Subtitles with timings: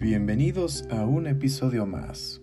[0.00, 2.40] Bienvenidos a un episodio más.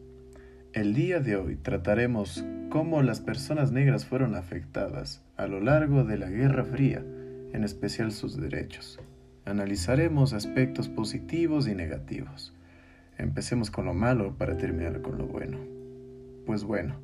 [0.73, 6.19] El día de hoy trataremos cómo las personas negras fueron afectadas a lo largo de
[6.19, 7.03] la Guerra Fría,
[7.53, 8.99] en especial sus derechos.
[9.45, 12.53] Analizaremos aspectos positivos y negativos.
[13.17, 15.57] Empecemos con lo malo para terminar con lo bueno.
[16.45, 16.97] Pues bueno,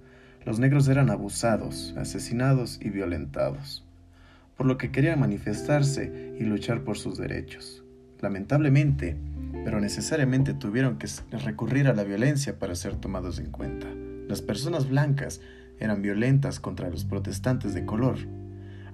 [0.45, 3.83] los negros eran abusados, asesinados y violentados,
[4.55, 7.83] por lo que querían manifestarse y luchar por sus derechos.
[8.21, 9.17] Lamentablemente,
[9.63, 13.87] pero necesariamente tuvieron que recurrir a la violencia para ser tomados en cuenta.
[14.27, 15.41] Las personas blancas
[15.79, 18.17] eran violentas contra los protestantes de color.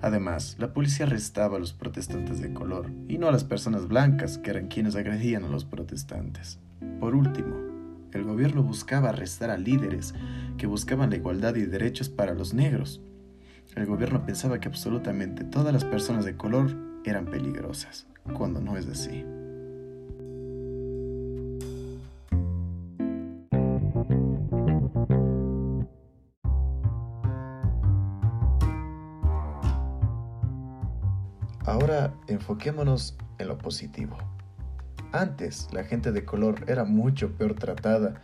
[0.02, 4.38] Además, la policía arrestaba a los protestantes de color y no a las personas blancas,
[4.38, 6.60] que eran quienes agredían a los protestantes.
[7.00, 7.56] Por último,
[8.14, 10.16] el gobierno buscaba arrestar a líderes
[10.58, 13.02] que buscaban la igualdad y derechos para los negros.
[13.76, 18.88] El gobierno pensaba que absolutamente todas las personas de color eran peligrosas, cuando no es
[18.88, 19.24] así.
[31.66, 34.18] Ahora enfoquémonos en lo positivo.
[35.12, 38.22] Antes la gente de color era mucho peor tratada,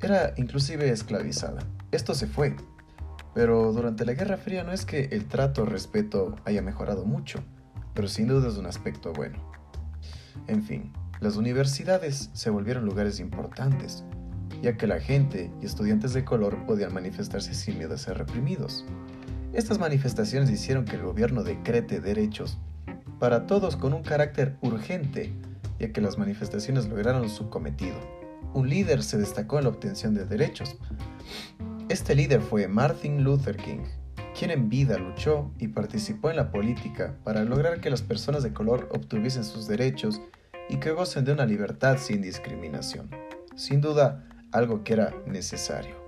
[0.00, 1.60] era inclusive esclavizada.
[1.90, 2.56] Esto se fue.
[3.34, 7.42] Pero durante la Guerra Fría no es que el trato o respeto haya mejorado mucho,
[7.92, 9.38] pero sin duda es un aspecto bueno.
[10.46, 14.04] En fin, las universidades se volvieron lugares importantes,
[14.62, 18.84] ya que la gente y estudiantes de color podían manifestarse sin miedo a ser reprimidos.
[19.54, 22.58] Estas manifestaciones hicieron que el gobierno decrete derechos
[23.20, 25.32] para todos con un carácter urgente,
[25.78, 27.94] ya que las manifestaciones lograron su cometido.
[28.52, 30.76] Un líder se destacó en la obtención de derechos.
[31.88, 33.84] Este líder fue Martin Luther King,
[34.36, 38.52] quien en vida luchó y participó en la política para lograr que las personas de
[38.52, 40.20] color obtuviesen sus derechos
[40.68, 43.08] y que gocen de una libertad sin discriminación.
[43.54, 46.03] Sin duda, algo que era necesario.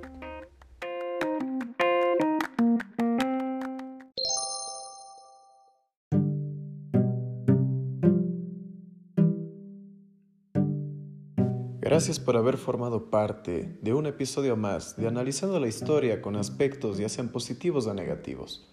[11.87, 16.99] Gracias por haber formado parte de un episodio más de Analizando la Historia con aspectos
[16.99, 18.67] ya sean positivos o negativos.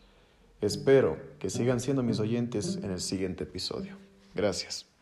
[0.61, 3.97] Espero que sigan siendo mis oyentes en el siguiente episodio.
[4.33, 4.92] Gracias.